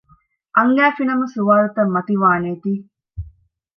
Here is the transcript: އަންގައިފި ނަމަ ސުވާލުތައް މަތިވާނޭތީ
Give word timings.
އަންގައިފި 0.55 1.03
ނަމަ 1.09 1.25
ސުވާލުތައް 1.33 1.91
މަތިވާނޭތީ 1.95 2.71